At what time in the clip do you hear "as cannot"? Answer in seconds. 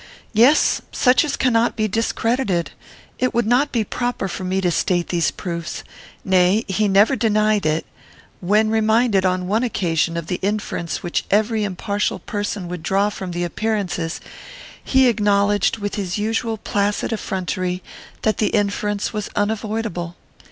1.23-1.75